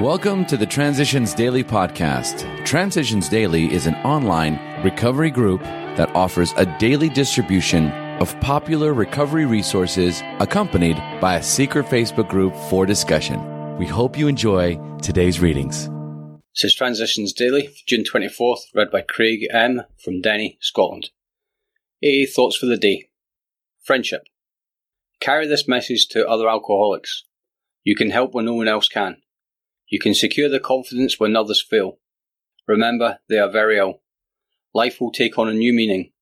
Welcome 0.00 0.46
to 0.46 0.56
the 0.56 0.64
Transitions 0.64 1.34
Daily 1.34 1.64
podcast. 1.64 2.64
Transitions 2.64 3.28
Daily 3.28 3.74
is 3.74 3.88
an 3.88 3.96
online 3.96 4.60
recovery 4.84 5.32
group 5.32 5.60
that 5.62 6.14
offers 6.14 6.54
a 6.56 6.66
daily 6.78 7.08
distribution 7.08 7.90
of 8.20 8.38
popular 8.40 8.94
recovery 8.94 9.44
resources 9.44 10.22
accompanied 10.38 10.94
by 11.20 11.34
a 11.34 11.42
secret 11.42 11.86
Facebook 11.86 12.28
group 12.28 12.54
for 12.70 12.86
discussion. 12.86 13.76
We 13.76 13.86
hope 13.86 14.16
you 14.16 14.28
enjoy 14.28 14.78
today's 15.02 15.40
readings. 15.40 15.88
This 16.54 16.70
is 16.70 16.74
Transitions 16.76 17.32
Daily, 17.32 17.68
June 17.88 18.04
24th, 18.04 18.72
read 18.76 18.92
by 18.92 19.00
Craig 19.00 19.48
M. 19.50 19.82
from 19.96 20.20
Denny, 20.20 20.58
Scotland. 20.60 21.10
AA 22.04 22.24
Thoughts 22.32 22.56
for 22.56 22.66
the 22.66 22.76
Day 22.76 23.08
Friendship. 23.82 24.28
Carry 25.18 25.48
this 25.48 25.66
message 25.66 26.06
to 26.10 26.24
other 26.28 26.48
alcoholics. 26.48 27.24
You 27.82 27.96
can 27.96 28.10
help 28.10 28.32
when 28.32 28.44
no 28.44 28.54
one 28.54 28.68
else 28.68 28.86
can. 28.86 29.22
You 29.88 29.98
can 29.98 30.14
secure 30.14 30.48
their 30.48 30.60
confidence 30.60 31.18
when 31.18 31.36
others 31.36 31.62
fail. 31.62 31.98
Remember, 32.66 33.18
they 33.28 33.38
are 33.38 33.50
very 33.50 33.78
ill. 33.78 34.02
Life 34.74 35.00
will 35.00 35.10
take 35.10 35.38
on 35.38 35.48
a 35.48 35.54
new 35.54 35.72
meaning. 35.72 36.12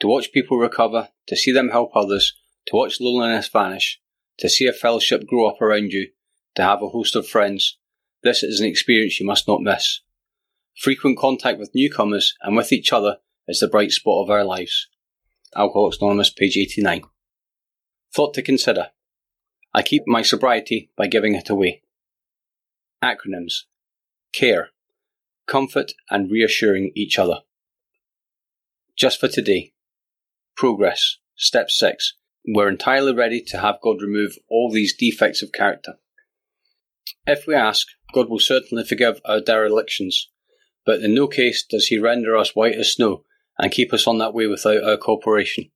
To 0.00 0.08
watch 0.08 0.32
people 0.32 0.58
recover, 0.58 1.08
to 1.28 1.36
see 1.36 1.52
them 1.52 1.70
help 1.70 1.94
others, 1.94 2.34
to 2.66 2.76
watch 2.76 3.00
loneliness 3.00 3.48
vanish, 3.48 4.00
to 4.38 4.48
see 4.48 4.66
a 4.66 4.72
fellowship 4.72 5.26
grow 5.26 5.46
up 5.46 5.62
around 5.62 5.92
you, 5.92 6.10
to 6.56 6.62
have 6.62 6.82
a 6.82 6.88
host 6.88 7.14
of 7.14 7.28
friends, 7.28 7.78
this 8.24 8.42
is 8.42 8.58
an 8.58 8.66
experience 8.66 9.20
you 9.20 9.26
must 9.26 9.46
not 9.46 9.60
miss. 9.60 10.00
Frequent 10.74 11.18
contact 11.18 11.58
with 11.58 11.74
newcomers 11.74 12.34
and 12.42 12.56
with 12.56 12.72
each 12.72 12.92
other 12.92 13.18
is 13.46 13.60
the 13.60 13.68
bright 13.68 13.92
spot 13.92 14.24
of 14.24 14.30
our 14.30 14.44
lives. 14.44 14.88
Alcoholics 15.54 15.98
Anonymous, 16.00 16.30
page 16.30 16.56
89. 16.56 17.02
Thought 18.14 18.34
to 18.34 18.42
consider. 18.42 18.88
I 19.74 19.82
keep 19.82 20.04
my 20.06 20.22
sobriety 20.22 20.90
by 20.96 21.06
giving 21.06 21.34
it 21.34 21.50
away. 21.50 21.82
Acronyms 23.04 23.64
CARE 24.32 24.70
Comfort 25.46 25.92
and 26.08 26.30
reassuring 26.30 26.90
each 26.96 27.18
other. 27.18 27.40
Just 28.96 29.20
for 29.20 29.28
today. 29.28 29.74
Progress. 30.56 31.18
Step 31.36 31.70
6. 31.70 32.14
We're 32.46 32.70
entirely 32.70 33.12
ready 33.12 33.42
to 33.48 33.58
have 33.58 33.82
God 33.82 34.00
remove 34.00 34.38
all 34.48 34.70
these 34.72 34.96
defects 34.96 35.42
of 35.42 35.52
character. 35.52 35.98
If 37.26 37.46
we 37.46 37.54
ask, 37.54 37.86
God 38.14 38.30
will 38.30 38.38
certainly 38.38 38.84
forgive 38.84 39.20
our 39.26 39.42
derelictions, 39.42 40.30
but 40.86 41.00
in 41.00 41.14
no 41.14 41.26
case 41.26 41.62
does 41.62 41.88
He 41.88 41.98
render 41.98 42.34
us 42.34 42.56
white 42.56 42.76
as 42.76 42.94
snow 42.94 43.24
and 43.58 43.70
keep 43.70 43.92
us 43.92 44.06
on 44.06 44.16
that 44.16 44.32
way 44.32 44.46
without 44.46 44.82
our 44.82 44.96
cooperation. 44.96 45.70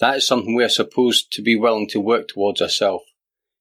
That 0.00 0.16
is 0.16 0.26
something 0.26 0.56
we 0.56 0.64
are 0.64 0.68
supposed 0.68 1.32
to 1.34 1.42
be 1.42 1.54
willing 1.54 1.86
to 1.90 2.00
work 2.00 2.26
towards 2.26 2.60
ourselves. 2.60 3.04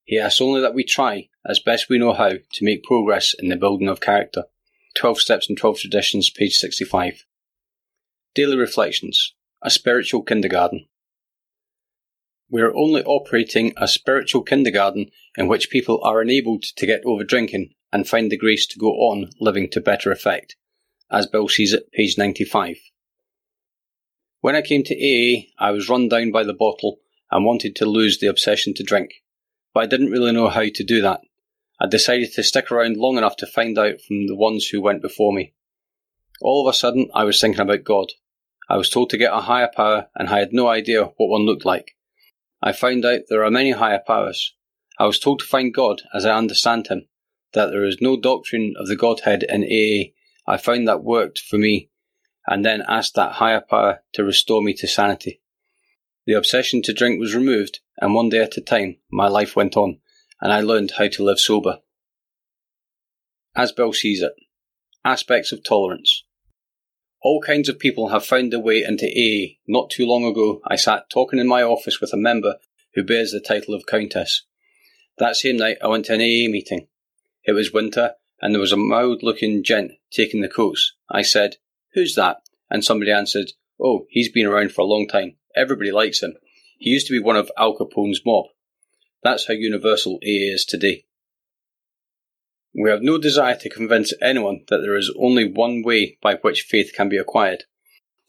He 0.10 0.18
asks 0.18 0.42
only 0.42 0.60
that 0.62 0.74
we 0.74 0.84
try, 0.84 1.30
as 1.46 1.60
best 1.60 1.88
we 1.88 2.00
know 2.00 2.14
how, 2.14 2.30
to 2.32 2.66
make 2.66 2.82
progress 2.84 3.36
in 3.38 3.50
the 3.50 3.56
building 3.56 3.88
of 3.88 4.02
character. 4.02 4.46
12 4.96 5.22
Steps 5.22 5.48
and 5.48 5.56
12 5.56 5.82
Traditions, 5.82 6.32
page 6.32 6.56
65. 6.56 7.28
Daily 8.34 8.58
Reflections 8.58 9.36
A 9.62 9.70
Spiritual 9.70 10.24
Kindergarten. 10.24 10.88
We 12.50 12.64
are 12.64 12.76
only 12.76 13.04
operating 13.04 13.72
a 13.78 13.88
spiritual 13.88 14.42
kindergarten 14.42 15.12
in 15.38 15.48
which 15.48 15.70
people 15.70 16.02
are 16.04 16.24
enabled 16.24 16.64
to 16.64 16.88
get 16.88 17.06
over 17.06 17.24
drinking 17.24 17.76
and 17.94 18.10
find 18.10 18.32
the 18.32 18.38
grace 18.38 18.66
to 18.66 18.80
go 18.80 18.88
on 18.94 19.30
living 19.40 19.70
to 19.70 19.80
better 19.80 20.12
effect, 20.12 20.56
as 21.12 21.28
Bill 21.28 21.48
sees 21.48 21.72
it, 21.72 21.92
page 21.92 22.18
95. 22.18 22.78
When 24.42 24.56
I 24.56 24.64
came 24.64 24.82
to 24.86 24.96
AA, 24.96 25.54
I 25.64 25.70
was 25.70 25.88
run 25.88 26.10
down 26.10 26.32
by 26.32 26.44
the 26.44 26.56
bottle 26.56 26.98
and 27.30 27.46
wanted 27.46 27.76
to 27.76 27.86
lose 27.86 28.18
the 28.18 28.26
obsession 28.26 28.74
to 28.74 28.84
drink 28.84 29.22
but 29.74 29.82
I 29.82 29.86
didn't 29.86 30.12
really 30.12 30.32
know 30.32 30.50
how 30.50 30.66
to 30.74 30.84
do 30.84 31.02
that. 31.02 31.22
I 31.80 31.88
decided 31.88 32.34
to 32.34 32.44
stick 32.44 32.72
around 32.72 32.98
long 32.98 33.18
enough 33.18 33.38
to 33.38 33.48
find 33.48 33.78
out 33.78 34.02
from 34.02 34.28
the 34.28 34.36
ones 34.36 34.68
who 34.68 34.82
went 34.82 35.02
before 35.02 35.32
me. 35.32 35.54
All 36.42 36.68
of 36.68 36.74
a 36.74 36.76
sudden, 36.76 37.10
I 37.14 37.24
was 37.24 37.40
thinking 37.40 37.62
about 37.62 37.84
God. 37.84 38.14
I 38.70 38.78
was 38.78 38.90
told 38.90 39.10
to 39.10 39.18
get 39.18 39.34
a 39.34 39.42
higher 39.42 39.70
power, 39.74 40.10
and 40.16 40.30
I 40.30 40.40
had 40.40 40.54
no 40.54 40.68
idea 40.68 41.06
what 41.06 41.30
one 41.30 41.46
looked 41.46 41.66
like. 41.66 41.96
I 42.62 42.72
found 42.74 43.06
out 43.06 43.22
there 43.30 43.44
are 43.44 43.52
many 43.52 43.72
higher 43.72 44.02
powers. 44.06 44.54
I 45.00 45.06
was 45.06 45.20
told 45.20 45.40
to 45.40 45.46
find 45.46 45.74
God 45.74 46.02
as 46.14 46.26
I 46.26 46.38
understand 46.38 46.88
Him, 46.88 47.08
that 47.54 47.68
there 47.68 47.86
is 47.86 47.98
no 48.02 48.20
doctrine 48.20 48.74
of 48.78 48.88
the 48.88 48.98
Godhead 48.98 49.44
in 49.44 49.64
AA. 49.64 50.12
I 50.52 50.58
found 50.58 50.88
that 50.88 51.04
worked 51.04 51.40
for 51.40 51.58
me, 51.58 51.90
and 52.46 52.66
then 52.66 52.84
asked 52.88 53.16
that 53.16 53.34
higher 53.34 53.62
power 53.62 54.04
to 54.14 54.24
restore 54.24 54.62
me 54.62 54.74
to 54.74 54.88
sanity. 54.88 55.42
The 56.26 56.34
obsession 56.34 56.82
to 56.84 56.94
drink 56.94 57.20
was 57.20 57.34
removed, 57.34 57.80
and 58.00 58.14
one 58.14 58.30
day 58.30 58.40
at 58.40 58.58
a 58.58 58.62
time 58.62 58.98
my 59.12 59.28
life 59.28 59.56
went 59.56 59.78
on, 59.78 60.00
and 60.42 60.52
I 60.52 60.62
learned 60.62 60.92
how 60.98 61.08
to 61.08 61.24
live 61.24 61.40
sober. 61.40 61.80
As 63.56 63.72
Bill 63.72 63.94
sees 63.94 64.22
it, 64.22 64.34
aspects 65.04 65.52
of 65.52 65.64
tolerance. 65.64 66.24
All 67.22 67.42
kinds 67.42 67.68
of 67.68 67.80
people 67.80 68.10
have 68.10 68.26
found 68.26 68.54
their 68.54 68.60
way 68.60 68.84
into 68.84 69.06
AA. 69.06 69.58
Not 69.68 69.90
too 69.90 70.06
long 70.06 70.24
ago, 70.24 70.62
I 70.66 70.78
sat 70.78 71.10
talking 71.10 71.40
in 71.40 71.48
my 71.48 71.62
office 71.62 72.00
with 72.00 72.14
a 72.14 72.18
member 72.18 72.56
who 72.94 73.04
bears 73.04 73.32
the 73.32 73.42
title 73.42 73.74
of 73.74 73.86
Countess. 73.86 74.46
That 75.18 75.36
same 75.36 75.58
night, 75.58 75.78
I 75.84 75.88
went 75.88 76.06
to 76.06 76.14
an 76.14 76.22
AA 76.22 76.50
meeting. 76.50 76.88
It 77.44 77.52
was 77.52 77.74
winter, 77.74 78.14
and 78.42 78.54
there 78.54 78.62
was 78.62 78.72
a 78.72 78.78
mild 78.78 79.22
looking 79.22 79.64
gent 79.64 79.92
taking 80.12 80.42
the 80.42 80.48
coats. 80.48 80.96
I 81.12 81.24
said, 81.24 81.58
Who's 81.94 82.16
that? 82.16 82.38
And 82.70 82.86
somebody 82.86 83.12
answered, 83.12 83.52
Oh, 83.82 84.06
he's 84.10 84.32
been 84.32 84.46
around 84.46 84.72
for 84.72 84.82
a 84.82 84.86
long 84.86 85.08
time. 85.08 85.36
Everybody 85.56 85.92
likes 85.92 86.22
him. 86.24 86.36
He 86.80 86.92
used 86.92 87.08
to 87.08 87.14
be 87.14 87.20
one 87.20 87.36
of 87.36 87.52
Al 87.58 87.76
Capone's 87.76 88.22
mob. 88.26 88.46
That's 89.22 89.48
how 89.48 89.54
universal 89.54 90.16
AA 90.24 90.48
is 90.54 90.64
today. 90.64 91.04
We 92.74 92.90
have 92.90 93.02
no 93.02 93.18
desire 93.18 93.58
to 93.58 93.70
convince 93.70 94.14
anyone 94.22 94.62
that 94.70 94.78
there 94.78 94.96
is 94.96 95.14
only 95.20 95.44
one 95.44 95.84
way 95.84 96.18
by 96.22 96.36
which 96.36 96.62
faith 96.62 96.94
can 96.96 97.10
be 97.10 97.18
acquired. 97.18 97.66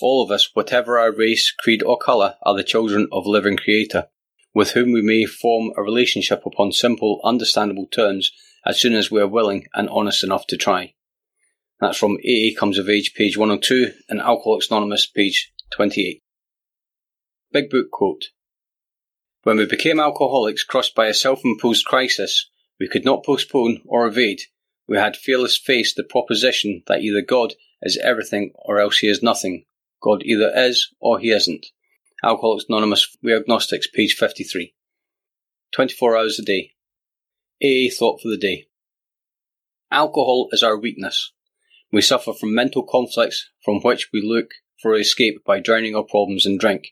All 0.01 0.25
of 0.25 0.33
us, 0.33 0.51
whatever 0.53 0.99
our 0.99 1.13
race, 1.13 1.53
creed, 1.53 1.81
or 1.85 1.97
colour, 1.97 2.35
are 2.43 2.57
the 2.57 2.65
children 2.65 3.07
of 3.13 3.25
living 3.25 3.57
Creator, 3.57 4.09
with 4.53 4.73
whom 4.73 4.91
we 4.91 5.03
may 5.03 5.27
form 5.27 5.71
a 5.77 5.83
relationship 5.83 6.45
upon 6.45 6.73
simple, 6.73 7.21
understandable 7.23 7.87
terms 7.87 8.33
as 8.67 8.81
soon 8.81 8.95
as 8.95 9.13
we 9.13 9.21
are 9.21 9.29
willing 9.29 9.69
and 9.75 9.89
honest 9.91 10.25
enough 10.25 10.49
to 10.49 10.57
try. 10.57 10.95
That's 11.81 11.99
from 11.99 12.19
AA 12.27 12.59
Comes 12.59 12.79
of 12.79 12.89
Age, 12.89 13.15
page 13.15 13.37
102, 13.37 13.93
and 14.09 14.21
Alcoholics 14.21 14.73
Anonymous, 14.73 15.07
page 15.07 15.53
28. 15.71 16.21
Big 17.53 17.71
Book 17.71 17.93
quote 17.93 18.31
when 19.43 19.57
we 19.57 19.67
became 19.67 19.99
alcoholics 19.99 20.65
crossed 20.65 20.95
by 20.95 21.07
a 21.07 21.15
self-imposed 21.15 21.87
crisis, 21.87 22.51
we 22.79 22.89
could 22.89 23.05
not 23.05 23.25
postpone 23.25 23.81
or 23.87 24.07
evade. 24.07 24.43
We 24.87 24.97
had 24.97 25.17
fearless 25.17 25.57
faced 25.57 25.97
the 25.97 26.05
proposition 26.05 26.83
that 26.87 27.01
either 27.01 27.23
God 27.23 27.55
is 27.83 27.99
everything 27.99 28.53
or 28.57 28.81
else 28.81 28.99
he 28.99 29.09
is 29.09 29.23
nothing. 29.23 29.65
God 30.03 30.23
either 30.25 30.51
is 30.55 30.93
or 31.01 31.19
he 31.19 31.31
isn't. 31.31 31.67
Alcoholics 32.23 32.67
Anonymous, 32.69 33.17
We 33.23 33.35
Agnostics, 33.35 33.87
page 33.87 34.15
53. 34.15 34.75
24 35.73 36.17
hours 36.17 36.39
a 36.39 36.43
day. 36.43 36.73
AA 37.63 37.91
thought 37.91 38.21
for 38.21 38.29
the 38.29 38.37
day. 38.37 38.67
Alcohol 39.91 40.49
is 40.53 40.63
our 40.63 40.79
weakness. 40.79 41.33
We 41.93 42.03
suffer 42.03 42.33
from 42.33 42.55
mental 42.55 42.83
conflicts 42.83 43.51
from 43.65 43.81
which 43.81 44.11
we 44.13 44.23
look 44.23 44.51
for 44.81 44.97
escape 44.97 45.45
by 45.45 45.61
drowning 45.61 45.97
our 45.97 46.05
problems 46.05 46.47
in 46.47 46.59
drink. 46.59 46.89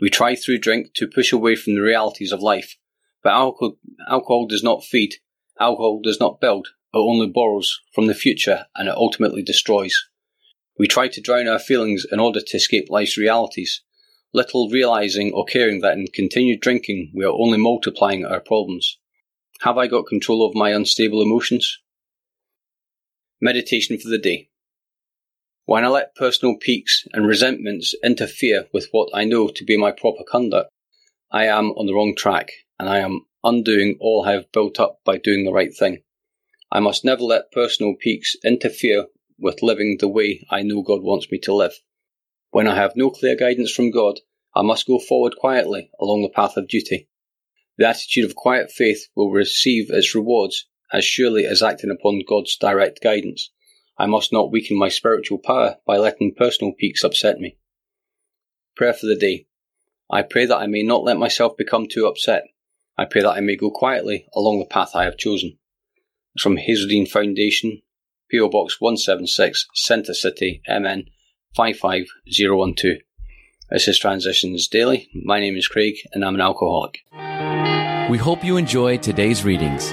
We 0.00 0.10
try 0.10 0.34
through 0.34 0.58
drink 0.58 0.92
to 0.94 1.08
push 1.08 1.32
away 1.32 1.56
from 1.56 1.74
the 1.74 1.80
realities 1.80 2.32
of 2.32 2.40
life. 2.40 2.76
But 3.22 3.32
alcohol, 3.32 3.78
alcohol 4.08 4.46
does 4.46 4.62
not 4.62 4.84
feed, 4.84 5.14
alcohol 5.58 6.00
does 6.02 6.20
not 6.20 6.40
build, 6.40 6.68
it 6.94 6.98
only 6.98 7.26
borrows 7.26 7.80
from 7.94 8.06
the 8.06 8.14
future 8.14 8.66
and 8.76 8.88
it 8.88 8.94
ultimately 8.94 9.42
destroys. 9.42 10.08
We 10.78 10.86
try 10.86 11.08
to 11.08 11.20
drown 11.20 11.48
our 11.48 11.58
feelings 11.58 12.06
in 12.10 12.20
order 12.20 12.40
to 12.40 12.56
escape 12.56 12.90
life's 12.90 13.16
realities, 13.16 13.82
little 14.32 14.68
realizing 14.68 15.32
or 15.32 15.44
caring 15.44 15.80
that 15.80 15.96
in 15.96 16.06
continued 16.12 16.60
drinking 16.60 17.12
we 17.14 17.24
are 17.24 17.32
only 17.32 17.58
multiplying 17.58 18.24
our 18.24 18.40
problems. 18.40 18.98
Have 19.60 19.78
I 19.78 19.86
got 19.86 20.06
control 20.06 20.46
of 20.46 20.54
my 20.54 20.70
unstable 20.70 21.22
emotions? 21.22 21.78
Meditation 23.40 23.98
for 23.98 24.08
the 24.08 24.18
day. 24.18 24.50
When 25.68 25.84
I 25.84 25.88
let 25.88 26.14
personal 26.14 26.54
piques 26.56 27.08
and 27.12 27.26
resentments 27.26 27.92
interfere 28.04 28.68
with 28.72 28.86
what 28.92 29.10
I 29.12 29.24
know 29.24 29.48
to 29.48 29.64
be 29.64 29.76
my 29.76 29.90
proper 29.90 30.22
conduct, 30.22 30.70
I 31.32 31.46
am 31.46 31.72
on 31.72 31.86
the 31.86 31.92
wrong 31.92 32.14
track 32.14 32.52
and 32.78 32.88
I 32.88 33.00
am 33.00 33.26
undoing 33.42 33.96
all 33.98 34.24
I 34.24 34.34
have 34.34 34.52
built 34.52 34.78
up 34.78 35.00
by 35.04 35.18
doing 35.18 35.44
the 35.44 35.52
right 35.52 35.76
thing. 35.76 36.04
I 36.70 36.78
must 36.78 37.04
never 37.04 37.22
let 37.22 37.50
personal 37.50 37.96
piques 37.98 38.36
interfere 38.44 39.06
with 39.40 39.60
living 39.60 39.96
the 39.98 40.06
way 40.06 40.46
I 40.48 40.62
know 40.62 40.82
God 40.82 41.02
wants 41.02 41.32
me 41.32 41.38
to 41.40 41.52
live. 41.52 41.74
When 42.52 42.68
I 42.68 42.76
have 42.76 42.94
no 42.94 43.10
clear 43.10 43.34
guidance 43.34 43.72
from 43.72 43.90
God, 43.90 44.20
I 44.54 44.62
must 44.62 44.86
go 44.86 45.00
forward 45.00 45.34
quietly 45.36 45.90
along 45.98 46.22
the 46.22 46.28
path 46.28 46.56
of 46.56 46.68
duty. 46.68 47.08
The 47.76 47.88
attitude 47.88 48.24
of 48.24 48.36
quiet 48.36 48.70
faith 48.70 49.08
will 49.16 49.32
receive 49.32 49.90
its 49.90 50.14
rewards 50.14 50.68
as 50.92 51.04
surely 51.04 51.44
as 51.44 51.60
acting 51.60 51.90
upon 51.90 52.22
God's 52.24 52.56
direct 52.56 53.02
guidance. 53.02 53.50
I 53.98 54.06
must 54.06 54.32
not 54.32 54.50
weaken 54.50 54.78
my 54.78 54.88
spiritual 54.88 55.38
power 55.38 55.76
by 55.86 55.96
letting 55.96 56.34
personal 56.34 56.72
piques 56.72 57.02
upset 57.02 57.38
me. 57.38 57.56
Prayer 58.76 58.92
for 58.92 59.06
the 59.06 59.16
day. 59.16 59.46
I 60.10 60.22
pray 60.22 60.46
that 60.46 60.58
I 60.58 60.66
may 60.66 60.82
not 60.82 61.02
let 61.02 61.16
myself 61.16 61.56
become 61.56 61.86
too 61.88 62.06
upset. 62.06 62.44
I 62.98 63.06
pray 63.06 63.22
that 63.22 63.32
I 63.32 63.40
may 63.40 63.56
go 63.56 63.70
quietly 63.70 64.26
along 64.34 64.58
the 64.58 64.66
path 64.66 64.94
I 64.94 65.04
have 65.04 65.16
chosen. 65.16 65.58
It's 66.34 66.42
from 66.42 66.58
Hazelden 66.58 67.06
Foundation, 67.06 67.80
PO 68.30 68.50
Box 68.50 68.80
176, 68.80 69.66
Centre 69.74 70.14
City, 70.14 70.60
MN 70.68 71.06
55012. 71.56 72.98
This 73.70 73.88
is 73.88 73.98
Transitions 73.98 74.68
Daily. 74.68 75.08
My 75.14 75.40
name 75.40 75.56
is 75.56 75.68
Craig 75.68 75.96
and 76.12 76.24
I'm 76.24 76.34
an 76.34 76.40
alcoholic. 76.42 76.98
We 78.10 78.18
hope 78.18 78.44
you 78.44 78.58
enjoy 78.58 78.98
today's 78.98 79.42
readings. 79.42 79.92